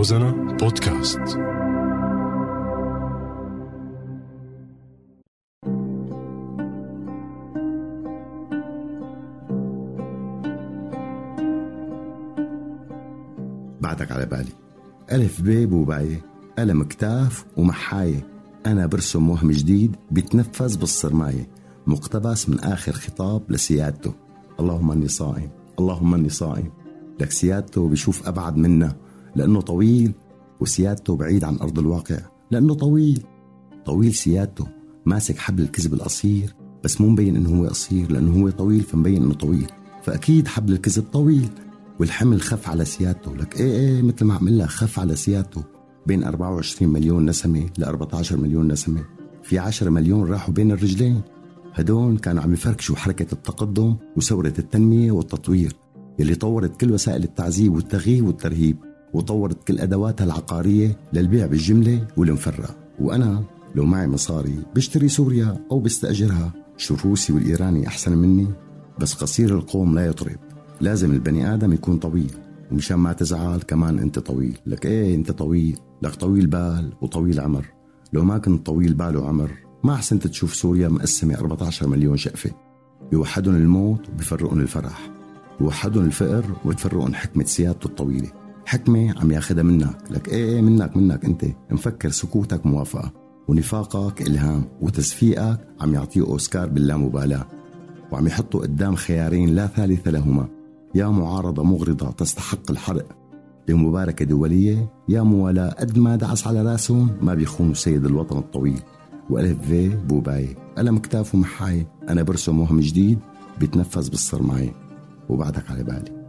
[0.00, 1.18] روزانا بودكاست.
[13.80, 14.44] بعدك على بالي.
[15.12, 16.24] ألف ب بوباية.
[16.58, 18.26] قلم كتاف ومحاية.
[18.66, 21.48] أنا برسم وهم جديد بيتنفذ بالصرماية.
[21.86, 24.12] مقتبس من آخر خطاب لسيادته.
[24.60, 25.50] اللهم أني صائم.
[25.78, 26.70] اللهم أني صائم.
[27.20, 29.09] لك سيادته بيشوف أبعد منا.
[29.36, 30.12] لأنه طويل
[30.60, 32.18] وسيادته بعيد عن أرض الواقع.
[32.50, 33.22] لأنه طويل.
[33.86, 34.66] طويل سيادته.
[35.06, 39.34] ماسك حبل الكذب القصير بس مو مبين إنه هو قصير لأنه هو طويل فمبين إنه
[39.34, 39.70] طويل.
[40.02, 41.48] فأكيد حبل الكذب طويل.
[42.00, 43.36] والحمل خف على سيادته.
[43.36, 45.62] لك إيه إيه مثل ما عمل لها خف على سيادته.
[46.06, 49.04] بين 24 مليون نسمة ل 14 مليون نسمة.
[49.42, 51.20] في 10 مليون راحوا بين الرجلين.
[51.74, 55.72] هدول كانوا عم يفركشوا حركة التقدم وثورة التنمية والتطوير
[56.18, 58.76] يلي طورت كل وسائل التعذيب والتغييب والترهيب.
[59.14, 63.44] وطورت كل أدواتها العقارية للبيع بالجملة والمفرق وأنا
[63.74, 66.52] لو معي مصاري بشتري سوريا أو بستأجرها.
[66.76, 68.46] شو الروسي والإيراني أحسن مني؟
[68.98, 70.36] بس قصير القوم لا يطرب.
[70.80, 72.32] لازم البني آدم يكون طويل
[72.72, 74.58] ومشان ما تزعل كمان أنت طويل.
[74.66, 77.66] لك إيه أنت طويل؟ لك طويل بال وطويل عمر.
[78.12, 79.50] لو ما كنت طويل بال وعمر
[79.84, 82.50] ما أحسنت تشوف سوريا مقسمة 14 مليون شقفة.
[83.10, 85.10] بيوحدهم الموت وبيفرقهم الفرح.
[85.60, 88.28] بيوحدهم الفقر وبتفرقهم حكمة سيادته الطويلة.
[88.70, 89.96] حكمة عم ياخدها منك.
[90.10, 91.44] لك إيه إيه منك منك أنت.
[91.70, 93.12] مفكر سكوتك موافقة
[93.48, 97.46] ونفاقك إلهام وتصفيقك عم يعطيه أوسكار باللامبالاة
[98.12, 100.48] وعم يحطوا قدام خيارين لا ثالث لهما.
[100.94, 103.06] يا معارضة مغرضة تستحق الحرق
[103.68, 108.80] بمباركة دولية يا موالاة قد ما دعس على راسهم ما بيخونوا سيد الوطن الطويل.
[109.30, 113.18] وألف في بوباية قلم كتاف ومحاية أنا برسم وهم جديد
[113.60, 114.72] بيتنفذ بالصرماية
[115.28, 116.19] وبعدك على بالي.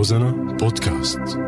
[0.00, 1.38] روزانا بودكاست